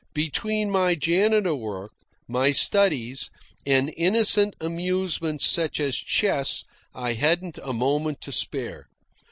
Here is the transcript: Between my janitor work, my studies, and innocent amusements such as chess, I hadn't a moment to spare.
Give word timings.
Between 0.15 0.71
my 0.71 0.95
janitor 0.95 1.53
work, 1.53 1.91
my 2.27 2.51
studies, 2.53 3.29
and 3.67 3.93
innocent 3.95 4.55
amusements 4.59 5.45
such 5.47 5.79
as 5.79 5.95
chess, 5.95 6.63
I 6.91 7.13
hadn't 7.13 7.59
a 7.61 7.71
moment 7.71 8.19
to 8.21 8.31
spare. 8.31 8.87